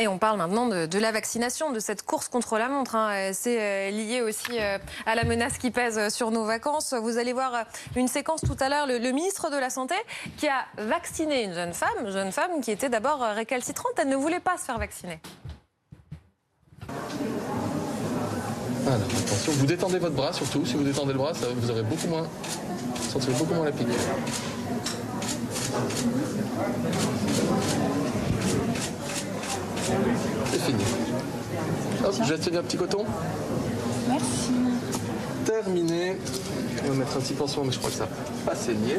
[0.00, 2.94] Et on parle maintenant de, la vaccination, de cette course contre la montre.
[2.94, 3.32] Hein.
[3.32, 6.94] C'est euh, lié aussi euh, à la menace qui pèse sur nos vacances.
[6.94, 7.64] Vous allez voir
[7.96, 9.96] une séquence tout à l'heure, le, ministre de la Santé
[10.36, 13.92] qui a vacciné une jeune femme, jeune femme qui était d'abord récalcitrante.
[13.96, 15.20] Elle ne voulait pas se faire vacciner.
[18.86, 20.64] Alors attention, vous détendez votre bras surtout.
[20.64, 22.26] Si vous détendez le bras, vous aurez beaucoup moins,
[23.10, 23.94] sentirez beaucoup moins la piqûre.
[30.50, 30.84] C'est fini.
[32.24, 33.04] Je un petit coton.
[34.08, 34.52] Merci.
[35.44, 36.16] Terminé.
[36.84, 38.10] On va mettre un petit pansement, mais je crois que ça n'a
[38.46, 38.96] pas saigné.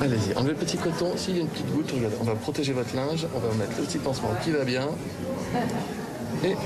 [0.00, 1.12] Allez-y, enlevez le petit coton.
[1.16, 3.26] S'il y a une petite goutte, regardez, on va protéger votre linge.
[3.34, 4.88] On va mettre le petit pansement qui va bien.
[6.44, 6.56] Et,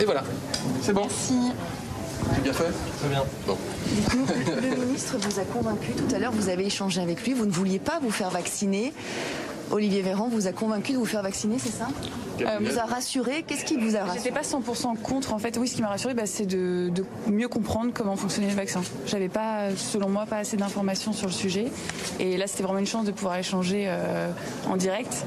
[0.00, 0.22] et voilà,
[0.82, 1.02] c'est bon.
[1.02, 1.52] Merci.
[2.34, 2.64] J'ai bien fait
[2.98, 3.24] Très bien.
[3.46, 3.56] Bon.
[4.62, 7.50] le ministre vous a convaincu tout à l'heure, vous avez échangé avec lui, vous ne
[7.50, 8.92] vouliez pas vous faire vacciner.
[9.70, 11.88] Olivier Véran vous a convaincu de vous faire vacciner, c'est ça
[12.40, 15.32] euh, Vous a rassuré Qu'est-ce qui vous a rassuré J'étais pas 100% contre.
[15.34, 16.92] En fait, oui, ce qui m'a rassuré, bah, c'est de,
[17.26, 18.82] mieux comprendre comment fonctionnait le vaccin.
[19.06, 21.66] J'avais pas, selon moi, pas assez d'informations sur le sujet.
[22.18, 24.30] Et là, c'était vraiment une chance de pouvoir échanger euh,
[24.68, 25.24] en direct.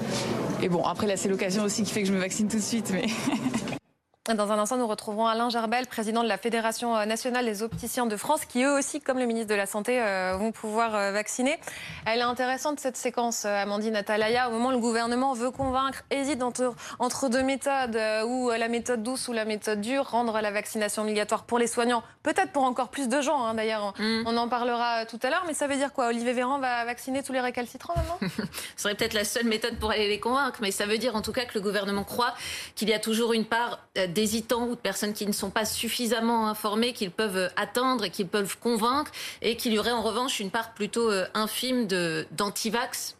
[0.61, 2.61] Et bon, après, là, c'est l'occasion aussi qui fait que je me vaccine tout de
[2.61, 2.91] suite.
[2.93, 3.05] Mais
[4.29, 8.05] Dans un instant, nous retrouverons Alain Gerbel, président de la Fédération euh, nationale des opticiens
[8.05, 11.11] de France, qui eux aussi, comme le ministre de la Santé, euh, vont pouvoir euh,
[11.11, 11.57] vacciner.
[12.05, 14.47] Elle est intéressante cette séquence, Amandine Atalaya.
[14.49, 17.97] Au moment où le gouvernement veut convaincre, hésite entre, entre deux méthodes,
[18.27, 22.03] ou la méthode douce ou la méthode dure, rendre la vaccination obligatoire pour les soignants,
[22.21, 23.43] peut-être pour encore plus de gens.
[23.43, 24.27] Hein, d'ailleurs, mm.
[24.27, 25.45] on en parlera tout à l'heure.
[25.47, 26.09] Mais ça veut dire quoi?
[26.09, 28.19] Olivier Véran va vacciner tous les récalcitrants maintenant
[28.77, 31.23] Ce serait peut-être la seule méthode pour aller les convaincre, mais ça veut dire en
[31.23, 32.35] tout cas que le gouvernement croit
[32.75, 33.79] qu'il y a toujours une part
[34.11, 38.27] d'hésitants ou de personnes qui ne sont pas suffisamment informées qu'ils peuvent atteindre et qu'ils
[38.27, 41.87] peuvent convaincre et qu'il y aurait en revanche une part plutôt euh, infime
[42.31, 43.15] d'antivax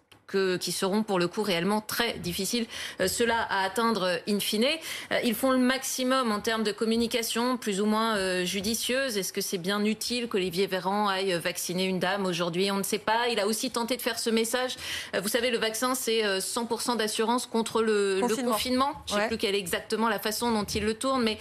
[0.59, 2.65] qui seront pour le coup réellement très difficiles,
[2.99, 4.65] euh, cela à atteindre euh, in fine.
[5.11, 9.17] Euh, ils font le maximum en termes de communication, plus ou moins judicieuse.
[9.17, 12.71] Est-ce que c'est bien utile qu'Olivier Véran aille vacciner une dame aujourd'hui?
[12.71, 13.27] On ne sait pas.
[13.31, 14.75] Il a aussi tenté de faire ce message.
[15.19, 18.93] Vous savez, le vaccin, c'est 100% d'assurance contre le confinement.
[19.07, 21.37] Je ne sais plus quelle est exactement la façon dont ils le tournent, mais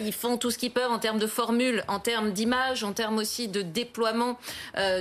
[0.00, 3.18] ils font tout ce qu'ils peuvent en termes de formules, en termes d'image, en termes
[3.18, 4.38] aussi de déploiement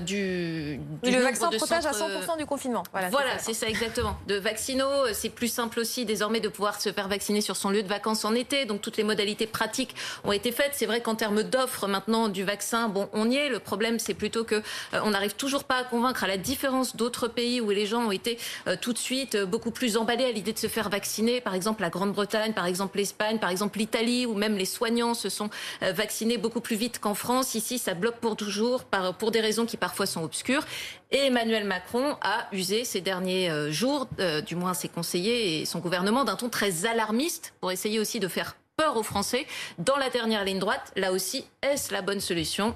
[0.01, 1.11] du, du.
[1.11, 2.83] le vaccin protège à 100% du confinement.
[2.91, 3.09] Voilà.
[3.11, 4.17] Voilà, c'est ça exactement.
[4.27, 7.83] De vaccino, c'est plus simple aussi désormais de pouvoir se faire vacciner sur son lieu
[7.83, 8.63] de vacances en été.
[8.63, 10.71] Donc toutes les modalités pratiques ont été faites.
[10.75, 13.49] C'est vrai qu'en termes d'offres maintenant du vaccin, bon, on y est.
[13.49, 16.95] Le problème, c'est plutôt que euh, on n'arrive toujours pas à convaincre, à la différence
[16.95, 20.23] d'autres pays où les gens ont été euh, tout de suite euh, beaucoup plus emballés
[20.23, 21.41] à l'idée de se faire vacciner.
[21.41, 25.27] Par exemple, la Grande-Bretagne, par exemple l'Espagne, par exemple l'Italie, où même les soignants se
[25.27, 25.49] sont
[25.81, 27.55] vaccinés beaucoup plus vite qu'en France.
[27.55, 30.63] Ici, ça bloque pour toujours, par, pour des raisons qui parfois sont obscures.
[31.11, 35.65] Et Emmanuel Macron a usé ces derniers euh, jours, euh, du moins ses conseillers et
[35.65, 39.45] son gouvernement, d'un ton très alarmiste pour essayer aussi de faire peur aux Français.
[39.77, 42.75] Dans la dernière ligne droite, là aussi, est-ce la bonne solution?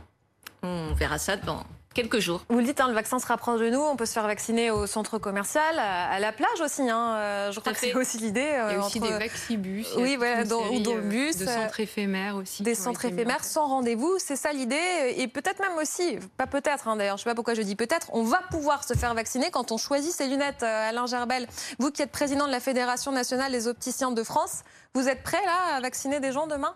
[0.64, 1.64] On verra ça dans
[1.96, 2.44] quelques jours.
[2.50, 3.80] Vous le dites, hein, le vaccin se rapproche de nous.
[3.80, 6.88] On peut se faire vacciner au centre commercial, à, la plage aussi.
[6.88, 7.16] Hein.
[7.16, 8.60] Euh, je crois que c'est aussi l'idée.
[8.70, 9.88] il y a aussi des vaccibus.
[9.98, 11.38] Oui, voilà, dans, ou dans le bus.
[11.38, 12.62] De centres éphémères aussi.
[12.62, 14.16] Des centres éphémères sans rendez-vous.
[14.20, 15.16] C'est ça l'idée.
[15.18, 17.76] Et peut-être même aussi, pas peut-être hein, d'ailleurs, je ne sais pas pourquoi je dis
[17.76, 20.64] peut-être, on va pouvoir se faire vacciner quand on choisit ses lunettes.
[20.64, 21.48] Euh, Alain Gerbel,
[21.80, 24.64] vous qui êtes président de la Fédération nationale des opticiens de France,
[24.94, 26.76] vous êtes prêt là à vacciner des gens demain?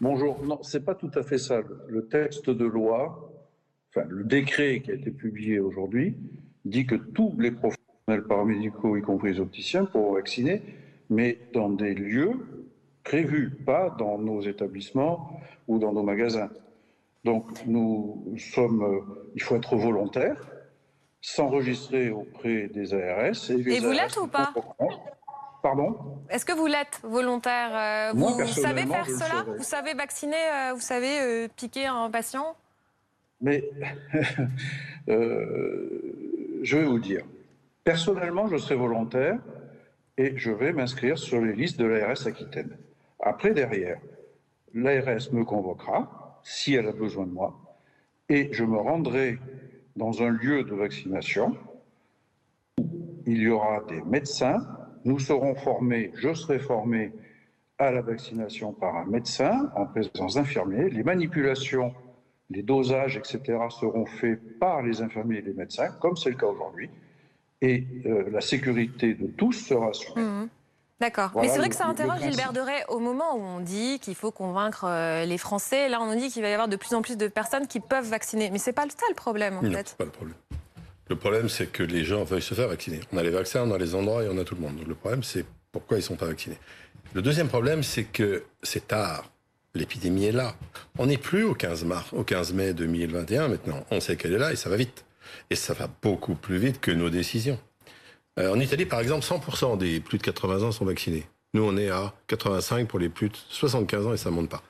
[0.00, 0.42] Bonjour.
[0.44, 1.60] Non, c'est pas tout à fait ça.
[1.88, 3.27] Le texte de loi
[3.96, 6.16] le décret qui a été publié aujourd'hui
[6.64, 10.62] dit que tous les professionnels paramédicaux, y compris les opticiens, pourront vacciner,
[11.10, 12.32] mais dans des lieux
[13.04, 16.50] prévus, pas dans nos établissements ou dans nos magasins.
[17.24, 20.36] Donc nous sommes, euh, il faut être volontaire,
[21.20, 23.50] s'enregistrer auprès des ARS.
[23.50, 24.52] Et, vous l'êtes ou pas
[25.62, 25.96] Pardon?
[26.30, 29.44] Est-ce que vous l'êtes volontaire euh, Vous savez faire cela?
[29.56, 32.54] Vous savez vacciner euh, Vous savez piquer un patient?
[33.40, 33.70] Mais
[35.08, 37.24] euh, je vais vous dire,
[37.84, 39.38] personnellement, je serai volontaire
[40.16, 42.76] et je vais m'inscrire sur les listes de l'ARS Aquitaine.
[43.20, 44.00] Après, derrière,
[44.74, 47.58] l'ARS me convoquera si elle a besoin de moi
[48.28, 49.38] et je me rendrai
[49.96, 51.56] dans un lieu de vaccination
[52.78, 52.84] où
[53.26, 54.58] il y aura des médecins.
[55.04, 57.12] Nous serons formés, je serai formé
[57.78, 60.90] à la vaccination par un médecin en présence d'infirmiers.
[60.90, 61.94] Les manipulations
[62.50, 66.46] les dosages, etc., seront faits par les infirmiers et les médecins, comme c'est le cas
[66.46, 66.88] aujourd'hui,
[67.60, 70.20] et euh, la sécurité de tous sera assurée.
[70.20, 70.48] Mmh.
[71.00, 71.30] D'accord.
[71.36, 74.32] Mais c'est vrai que ça interroge Gilbert Deray au moment où on dit qu'il faut
[74.32, 75.88] convaincre euh, les Français.
[75.88, 77.78] Là, on nous dit qu'il va y avoir de plus en plus de personnes qui
[77.78, 78.50] peuvent vacciner.
[78.50, 79.94] Mais c'est pas ça le problème, en non, fait.
[79.96, 80.36] pas le problème.
[81.08, 82.98] Le problème, c'est que les gens veulent se faire vacciner.
[83.12, 84.76] On a les vaccins, on a les endroits et on a tout le monde.
[84.76, 86.58] Donc le problème, c'est pourquoi ils ne sont pas vaccinés.
[87.14, 89.30] Le deuxième problème, c'est que c'est tard.
[89.78, 90.56] L'épidémie est là.
[90.98, 93.84] On n'est plus au 15, mars, au 15 mai 2021 maintenant.
[93.92, 95.04] On sait qu'elle est là et ça va vite.
[95.50, 97.60] Et ça va beaucoup plus vite que nos décisions.
[98.40, 101.26] Euh, en Italie, par exemple, 100% des plus de 80 ans sont vaccinés.
[101.54, 104.48] Nous, on est à 85 pour les plus de 75 ans et ça ne monte
[104.48, 104.62] pas.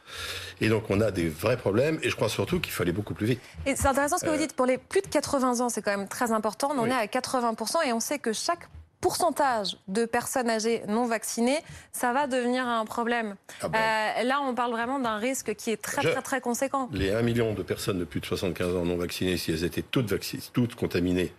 [0.60, 3.26] Et donc, on a des vrais problèmes et je crois surtout qu'il fallait beaucoup plus
[3.26, 3.40] vite.
[3.64, 4.52] Et c'est intéressant ce que vous euh, dites.
[4.52, 6.70] Pour les plus de 80 ans, c'est quand même très important.
[6.74, 8.68] On en est à 80% et on sait que chaque
[9.00, 11.58] pourcentage de personnes âgées non vaccinées,
[11.92, 13.36] ça va devenir un problème.
[13.62, 13.78] Ah ben.
[13.78, 16.88] euh, là, on parle vraiment d'un risque qui est très, très, très conséquent.
[16.92, 19.82] Les 1 million de personnes de plus de 75 ans non vaccinées, si elles étaient
[19.82, 20.12] toutes,
[20.52, 21.32] toutes contaminées,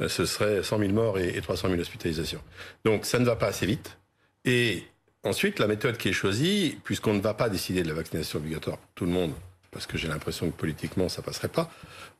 [0.00, 2.40] euh, ce serait 100 000 morts et 300 000 hospitalisations.
[2.84, 3.98] Donc, ça ne va pas assez vite.
[4.44, 4.84] Et
[5.22, 8.78] ensuite, la méthode qui est choisie, puisqu'on ne va pas décider de la vaccination obligatoire
[8.78, 9.32] pour tout le monde,
[9.70, 11.70] parce que j'ai l'impression que politiquement, ça passerait pas,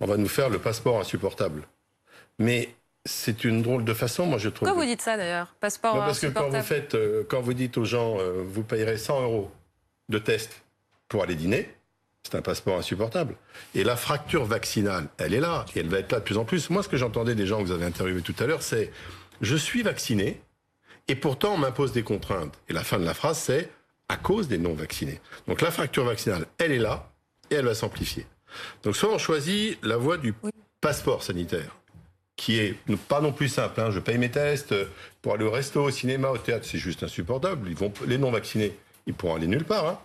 [0.00, 1.62] on va nous faire le passeport insupportable.
[2.38, 2.74] Mais
[3.06, 4.66] c'est une drôle de façon, moi je trouve.
[4.66, 5.54] Pourquoi vous dites ça d'ailleurs?
[5.60, 8.96] Passeport Parce que quand vous faites, euh, quand vous dites aux gens, euh, vous payerez
[8.96, 9.50] 100 euros
[10.08, 10.62] de test
[11.08, 11.68] pour aller dîner,
[12.22, 13.36] c'est un passeport insupportable.
[13.74, 16.44] Et la fracture vaccinale, elle est là, et elle va être là de plus en
[16.44, 16.70] plus.
[16.70, 18.90] Moi, ce que j'entendais des gens que vous avez interviewés tout à l'heure, c'est
[19.42, 20.40] je suis vacciné,
[21.08, 22.54] et pourtant on m'impose des contraintes.
[22.70, 23.70] Et la fin de la phrase, c'est
[24.08, 25.20] à cause des non-vaccinés.
[25.46, 27.10] Donc la fracture vaccinale, elle est là,
[27.50, 28.26] et elle va s'amplifier.
[28.82, 30.34] Donc soit on choisit la voie du
[30.80, 31.76] passeport sanitaire
[32.36, 32.76] qui est
[33.08, 33.80] pas non plus simple.
[33.80, 33.90] Hein.
[33.90, 34.86] Je paye mes tests euh,
[35.22, 37.68] pour aller au resto, au cinéma, au théâtre, c'est juste insupportable.
[37.68, 38.76] Ils vont, les non vaccinés,
[39.06, 39.86] ils pourront aller nulle part.
[39.86, 39.98] Hein.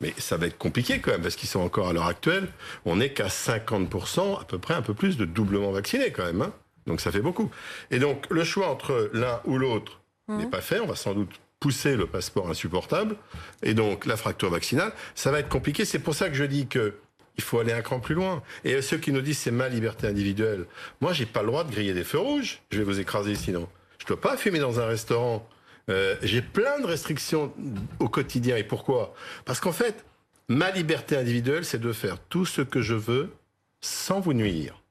[0.00, 2.48] Mais ça va être compliqué quand même, parce qu'ils sont encore à l'heure actuelle,
[2.84, 6.42] on n'est qu'à 50%, à peu près un peu plus de doublement vaccinés quand même.
[6.42, 6.52] Hein.
[6.86, 7.50] Donc ça fait beaucoup.
[7.90, 10.36] Et donc le choix entre l'un ou l'autre mmh.
[10.36, 10.80] n'est pas fait.
[10.80, 11.30] On va sans doute
[11.60, 13.16] pousser le passeport insupportable.
[13.62, 15.86] Et donc la fracture vaccinale, ça va être compliqué.
[15.86, 16.94] C'est pour ça que je dis que
[17.36, 18.42] il faut aller un cran plus loin.
[18.64, 20.66] Et ceux qui nous disent c'est ma liberté individuelle,
[21.00, 22.60] moi j'ai pas le droit de griller des feux rouges.
[22.70, 23.68] Je vais vous écraser sinon.
[23.98, 25.48] Je dois pas fumer dans un restaurant.
[25.90, 27.52] Euh, j'ai plein de restrictions
[27.98, 28.56] au quotidien.
[28.56, 29.14] Et pourquoi?
[29.44, 30.04] Parce qu'en fait,
[30.48, 33.32] ma liberté individuelle, c'est de faire tout ce que je veux
[33.80, 34.82] sans vous nuire.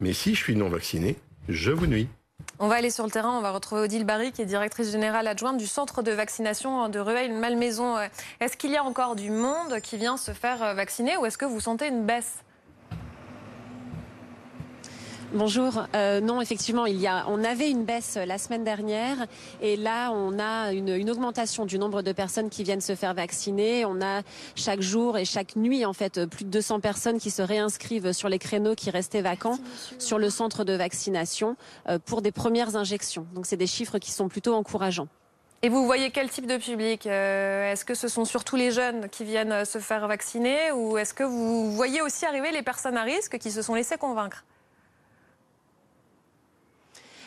[0.00, 1.16] Mais si je suis non vacciné,
[1.48, 2.08] je vous nuis.
[2.60, 5.28] On va aller sur le terrain, on va retrouver Odile Barry, qui est directrice générale
[5.28, 7.98] adjointe du centre de vaccination de Rueil-Malmaison.
[8.40, 11.44] Est-ce qu'il y a encore du monde qui vient se faire vacciner ou est-ce que
[11.44, 12.42] vous sentez une baisse?
[15.34, 15.84] Bonjour.
[15.94, 19.26] Euh, non, effectivement, il y a, on avait une baisse la semaine dernière
[19.60, 23.84] et là, on a une, augmentation du nombre de personnes qui viennent se faire vacciner.
[23.84, 24.22] On a
[24.54, 28.30] chaque jour et chaque nuit, en fait, plus de 200 personnes qui se réinscrivent sur
[28.30, 29.58] les créneaux qui restaient vacants
[29.98, 31.56] sur le centre de vaccination
[31.90, 33.26] euh, pour des premières injections.
[33.34, 35.08] Donc, c'est des chiffres qui sont plutôt encourageants.
[35.60, 39.10] Et vous voyez quel type de public euh, Est-ce que ce sont surtout les jeunes
[39.10, 43.02] qui viennent se faire vacciner ou est-ce que vous voyez aussi arriver les personnes à
[43.02, 44.44] risque qui se sont laissées convaincre?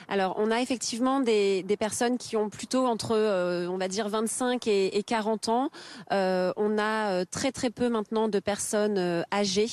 [0.07, 4.67] Alors, on a effectivement des, personnes qui ont plutôt entre, euh, on va dire, 25
[4.67, 5.69] et, 40 ans.
[6.11, 9.67] Euh, on a euh, très très peu maintenant de personnes âgées.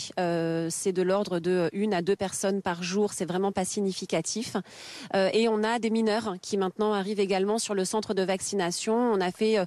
[0.70, 3.12] c'est de l'ordre de une à deux personnes par jour.
[3.12, 4.56] C'est vraiment pas significatif.
[5.14, 8.94] et on a des mineurs qui maintenant arrivent également sur le centre de vaccination.
[8.94, 9.58] On a fait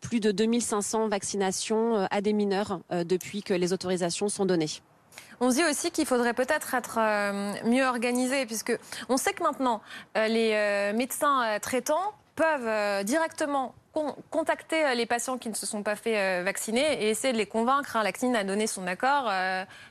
[0.00, 4.70] plus de 2500 vaccinations à des mineurs depuis que les autorisations sont données.
[5.40, 9.80] On dit aussi qu'il faudrait peut-être être, euh, mieux organisé, puisque on sait que maintenant,
[10.16, 13.74] euh, les euh, médecins traitants peuvent directement
[14.30, 17.96] contacter les patients qui ne se sont pas fait vacciner et essayer de les convaincre.
[17.96, 18.02] Hein.
[18.02, 19.30] La CNIL a donné son accord,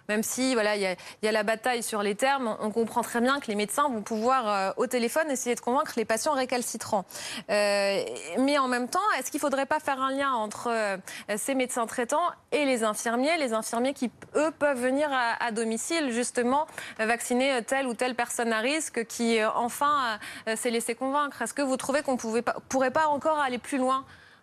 [0.10, 2.58] même si voilà, il y, a la bataille sur les termes.
[2.62, 6.06] On comprend très bien que les médecins vont pouvoir au téléphone essayer de convaincre les
[6.06, 7.06] patients récalcitrants.
[7.50, 11.00] mais en même temps, est-ce qu'il ne faudrait pas faire un lien entre
[11.36, 16.68] ces médecins traitants et les infirmiers, les infirmiers qui eux peuvent venir à, domicile justement
[17.00, 20.20] vacciner telle ou telle personne à risque qui enfin
[20.56, 21.42] s'est laissé convaincre?
[21.42, 23.93] Est-ce que vous trouvez qu'on ne pourrait pas encore aller plus loin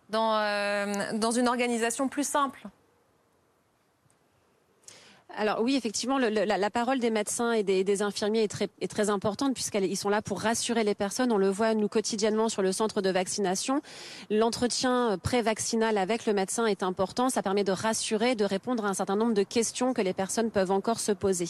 [0.09, 2.69] dans, euh, dans une organisation plus simple
[5.41, 9.55] alors oui, effectivement, la, parole des médecins et des, infirmiers est très, est très importante
[9.55, 11.33] puisqu'ils sont là pour rassurer les personnes.
[11.33, 13.81] On le voit, nous, quotidiennement sur le centre de vaccination.
[14.29, 17.31] L'entretien pré-vaccinal avec le médecin est important.
[17.31, 20.51] Ça permet de rassurer, de répondre à un certain nombre de questions que les personnes
[20.51, 21.49] peuvent encore se poser.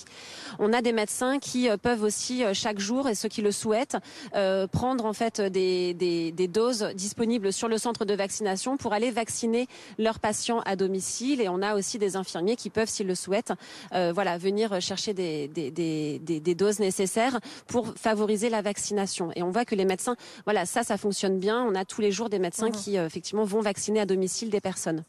[0.60, 3.50] On a des médecins qui euh, peuvent aussi, euh, chaque jour, et ceux qui le
[3.50, 3.96] souhaitent,
[4.36, 9.10] euh, prendre en fait des, des, doses disponibles sur le centre de vaccination pour aller
[9.10, 9.66] vacciner
[9.98, 11.40] leurs patients à domicile.
[11.40, 15.14] Et on a aussi des infirmiers qui peuvent, s'ils le souhaitent, euh, voilà, venir chercher
[15.14, 19.30] des, des, doses nécessaires pour favoriser la vaccination.
[19.34, 21.64] Et on voit que les médecins, voilà, ça, ça fonctionne bien.
[21.64, 22.72] On a tous les jours des médecins mmh.
[22.72, 25.04] qui, euh, effectivement, vont vacciner à domicile des personnes.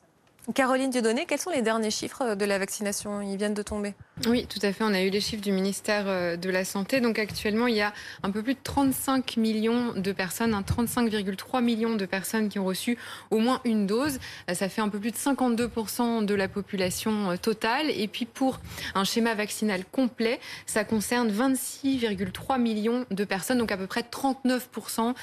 [0.56, 3.22] Caroline Dieudonné, quels sont les derniers chiffres de la vaccination?
[3.22, 3.94] Ils viennent de tomber.
[4.28, 4.84] Oui, tout à fait.
[4.84, 7.00] On a eu les chiffres du ministère euh, de la Santé.
[7.00, 7.94] Donc actuellement, il y a
[8.24, 12.98] un peu plus de 35 millions de personnes, 35,3 millions de personnes qui ont reçu
[13.30, 14.18] au moins une dose.
[14.50, 17.92] Euh, ça fait un peu plus de 52% de la population euh, totale.
[17.92, 18.60] Et puis pour
[18.96, 25.14] un schéma vaccinal complet, ça concerne 26,3 millions de personnes, donc à peu près 39%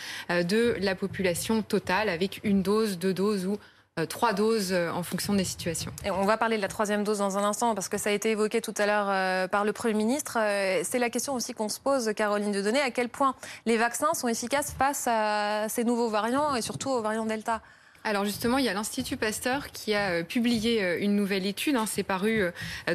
[0.45, 3.59] de la population totale avec une dose, deux doses ou
[4.07, 5.93] trois doses euh, en fonction des situations.
[6.05, 8.13] Et on va parler de la troisième dose dans un instant parce que ça a
[8.13, 10.39] été évoqué tout à l'heure euh, par le Premier ministre.
[10.83, 13.35] C'est la question aussi qu'on se pose, Caroline Dieudonné, à quel point
[13.67, 17.61] les vaccins sont efficaces face à ces nouveaux variants et surtout aux variants Delta
[18.05, 22.05] alors justement, il y a l'Institut Pasteur qui a publié une nouvelle étude, hein, c'est
[22.05, 22.43] paru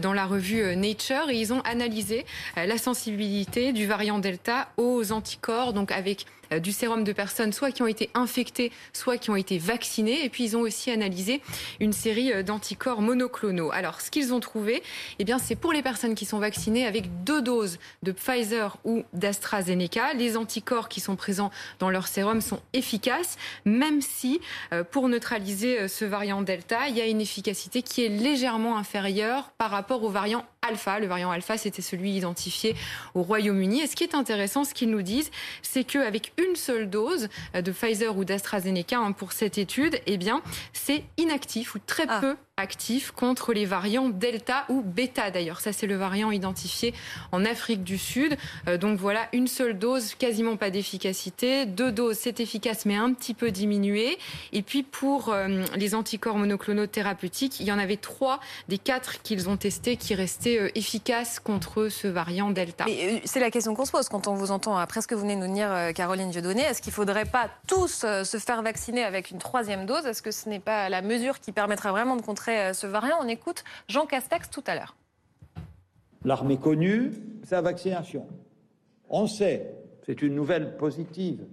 [0.01, 5.73] dans la revue Nature, et ils ont analysé la sensibilité du variant Delta aux anticorps,
[5.73, 9.35] donc avec euh, du sérum de personnes soit qui ont été infectées, soit qui ont
[9.35, 10.23] été vaccinées.
[10.25, 11.41] Et puis ils ont aussi analysé
[11.79, 13.71] une série euh, d'anticorps monoclonaux.
[13.71, 14.83] Alors ce qu'ils ont trouvé,
[15.19, 19.03] eh bien c'est pour les personnes qui sont vaccinées avec deux doses de Pfizer ou
[19.13, 24.41] d'AstraZeneca, les anticorps qui sont présents dans leur sérum sont efficaces, même si
[24.73, 29.51] euh, pour neutraliser ce variant Delta, il y a une efficacité qui est légèrement inférieure
[29.57, 30.99] par rapport au variant alpha.
[30.99, 32.75] Le variant alpha, c'était celui identifié
[33.13, 33.81] au Royaume-Uni.
[33.81, 37.71] Et ce qui est intéressant, ce qu'ils nous disent, c'est qu'avec une seule dose de
[37.71, 40.41] Pfizer ou d'AstraZeneca hein, pour cette étude, eh bien,
[40.73, 42.19] c'est inactif ou très ah.
[42.19, 45.59] peu actif contre les variants Delta ou Beta d'ailleurs.
[45.59, 46.93] Ça, c'est le variant identifié
[47.31, 48.37] en Afrique du Sud.
[48.67, 51.65] Euh, donc voilà, une seule dose, quasiment pas d'efficacité.
[51.65, 54.19] Deux doses, c'est efficace, mais un petit peu diminué.
[54.51, 59.23] Et puis pour euh, les anticorps monoclonaux thérapeutiques, il y en avait trois des quatre
[59.23, 62.85] qu'ils ont testés qui restaient euh, efficaces contre ce variant Delta.
[63.25, 65.35] C'est la question qu'on se pose quand on vous entend, après ce que vous venez
[65.35, 66.61] de nous dire, Caroline Dieudonné.
[66.61, 70.05] Est-ce qu'il ne faudrait pas tous se faire vacciner avec une troisième dose?
[70.05, 73.17] Est-ce que ce n'est pas la mesure qui permettra vraiment de contrer euh, ce variant.
[73.21, 74.95] On écoute Jean Castex tout à l'heure.
[76.25, 77.11] L'armée connue,
[77.51, 78.27] la vaccination.
[79.09, 81.45] On sait, c'est une nouvelle positive,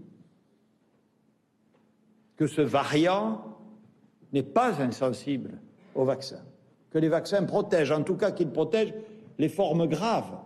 [2.37, 3.45] que ce variant
[4.33, 5.59] n'est pas insensible
[5.95, 6.41] au vaccin,
[6.91, 8.95] que les vaccins protègent, en tout cas qu'ils protègent
[9.39, 10.39] les formes graves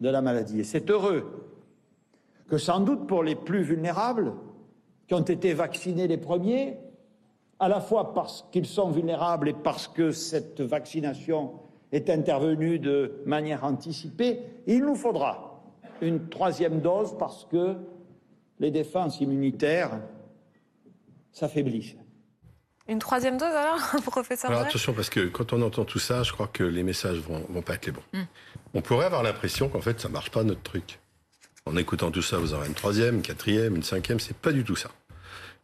[0.00, 0.60] de la maladie.
[0.60, 1.50] Et c'est heureux
[2.48, 4.32] que sans doute pour les plus vulnérables,
[5.08, 6.78] qui ont été vaccinés les premiers,
[7.58, 11.54] à la fois parce qu'ils sont vulnérables et parce que cette vaccination
[11.92, 15.62] est intervenue de manière anticipée, il nous faudra
[16.00, 17.76] une troisième dose parce que
[18.58, 20.00] les défenses immunitaires
[21.32, 21.96] s'affaiblissent.
[22.88, 26.32] Une troisième dose alors, professeur Alors attention, parce que quand on entend tout ça, je
[26.32, 28.02] crois que les messages vont, vont pas être les bons.
[28.12, 28.24] Hmm.
[28.74, 31.00] On pourrait avoir l'impression qu'en fait, ça marche pas notre truc.
[31.64, 34.62] En écoutant tout ça, vous aurez une troisième, une quatrième, une cinquième, c'est pas du
[34.62, 34.90] tout ça.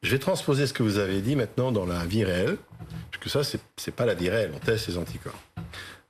[0.03, 2.57] Je vais transposer ce que vous avez dit maintenant dans la vie réelle,
[3.11, 5.39] puisque ça, c'est n'est pas la vie réelle, on teste les anticorps.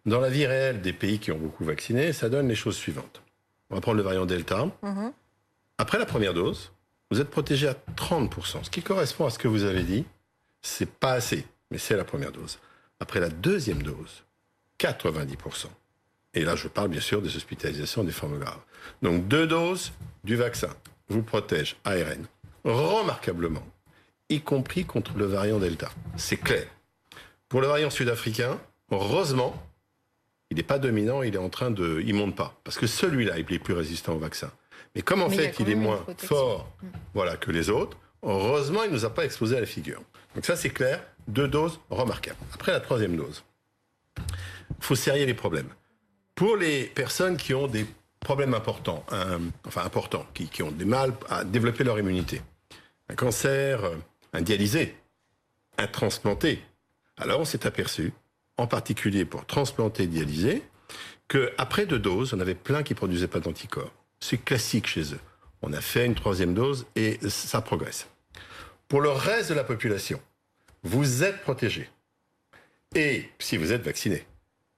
[0.07, 3.23] Dans la vie réelle des pays qui ont beaucoup vacciné, ça donne les choses suivantes.
[3.71, 4.67] On va prendre le variant Delta.
[4.83, 5.13] Mhm.
[5.79, 6.73] Après la première dose,
[7.11, 10.05] vous êtes protégé à 30%, ce qui correspond à ce que vous avez dit.
[10.63, 12.59] C'est pas assez, mais c'est la première dose.
[12.99, 14.25] Après la deuxième dose,
[14.79, 15.67] 90%.
[16.35, 18.61] Et là, je parle bien sûr des hospitalisations des formes graves.
[19.03, 19.93] Donc deux doses
[20.25, 20.71] du vaccin
[21.09, 22.27] vous protègent ARN
[22.65, 23.67] remarquablement
[24.33, 25.91] y compris contre le variant Delta.
[26.17, 26.67] C'est clair.
[27.49, 28.59] Pour le variant sud-africain,
[28.91, 29.63] heureusement,
[30.51, 33.39] il n'est pas dominant, il est en train de, il monte pas, parce que celui-là,
[33.39, 34.51] il est plus résistant au vaccin.
[34.95, 36.87] Mais comme en fait, il, est moins fort, mm.
[37.15, 40.03] voilà, que les autres, heureusement, il nous a pas explosé à la figure.
[40.35, 41.03] Donc ça, c'est clair.
[41.29, 42.39] Deux doses remarquables.
[42.53, 43.45] Après la troisième dose,
[44.81, 45.69] faut serrer les problèmes.
[46.35, 47.87] Pour les personnes qui ont des
[48.21, 49.05] problèmes importants,
[49.67, 52.43] enfin importants, qui, qui ont des mal à développer leur immunité,
[53.09, 53.81] un cancer,
[54.33, 54.97] un dialysé,
[55.79, 56.63] un transplanté.
[57.17, 58.13] Alors on s'est aperçu,
[58.57, 60.63] en particulier pour transplanter dialysé,
[61.29, 63.93] qu'après deux doses, on avait plein qui produisaient pas d'anticorps.
[64.21, 65.21] C'est classique chez eux.
[65.63, 68.09] On a fait une troisième dose et ça progresse.
[68.89, 70.21] Pour le reste de la population,
[70.83, 71.89] vous êtes protégé.
[72.95, 74.27] Et si vous êtes vacciné,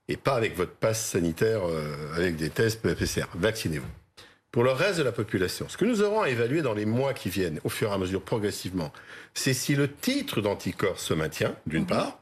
[0.09, 4.04] et pas avec votre passe sanitaire euh, avec des tests PCR, vaccinez-vous.
[4.55, 7.13] Pour le reste de la population, ce que nous aurons à évaluer dans les mois
[7.13, 8.93] qui viennent, au fur et à mesure progressivement,
[9.35, 11.89] c'est si le titre d'anticorps se maintient, d'une mhm.
[11.89, 12.21] part.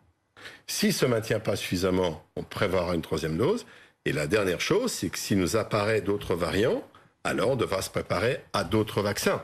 [0.67, 3.67] S'il se maintient pas suffisamment, on prévoira une troisième dose.
[4.07, 6.83] Et la dernière chose, c'est que s'il nous apparaît d'autres variants,
[7.23, 9.43] alors on devra se préparer à d'autres vaccins.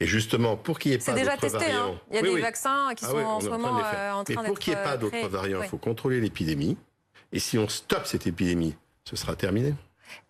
[0.00, 1.38] Et justement, pour qu'il n'y ait pas d'autres variants...
[1.38, 3.78] C'est déjà testé, hein il y a des vaccins qui ah sont en ce moment
[3.78, 4.46] euh, en train d'être...
[4.46, 6.78] pour qu'il n'y ait pas euh, d'autres variants, il faut contrôler l'épidémie.
[7.30, 8.74] Et si on stoppe cette épidémie,
[9.04, 9.74] ce sera terminé.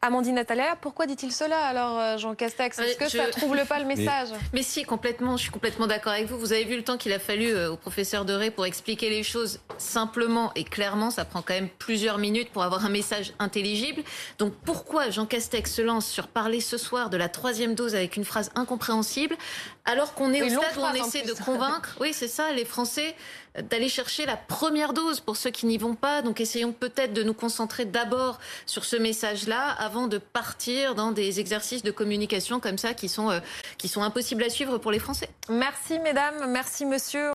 [0.01, 2.79] Amandine Atala, pourquoi dit-il cela alors, euh, Jean Castex?
[2.79, 4.63] Est-ce que ça trouble pas le message mais...
[4.63, 5.37] si, complètement.
[5.37, 6.39] Je suis complètement d'accord avec vous.
[6.39, 9.23] Vous avez vu le temps qu'il a fallu euh, au professeur Doré pour expliquer les
[9.23, 11.11] choses simplement et clairement.
[11.11, 14.03] Ça prend quand même plusieurs minutes pour avoir un message intelligible.
[14.39, 18.17] Donc pourquoi Jean Castex se lance sur parler ce soir de la troisième dose avec
[18.17, 19.37] une phrase incompréhensible
[19.85, 23.17] alors qu'on est au stade où on essaie de convaincre, oui c'est ça, les Français
[23.61, 26.23] d'aller chercher la première dose pour ceux qui n'y vont pas.
[26.23, 31.41] Donc essayons peut-être de nous concentrer d'abord sur ce message-là avant de partir dans des
[31.41, 33.41] exercices de communication comme ça qui sont, euh,
[33.79, 35.29] qui sont impossibles à suivre pour les Français.
[35.49, 37.31] Merci mesdames, merci monsieur.